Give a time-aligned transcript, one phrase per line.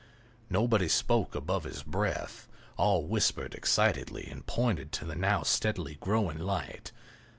[0.49, 6.39] Nobody spoke above his breath; all whispered excitedly and pointed to the now steadily growing
[6.39, 6.91] light.